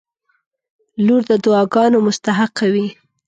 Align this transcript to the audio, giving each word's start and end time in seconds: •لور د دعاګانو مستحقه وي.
•لور 1.05 1.21
د 1.29 1.31
دعاګانو 1.43 1.97
مستحقه 2.07 2.65
وي. 2.73 2.87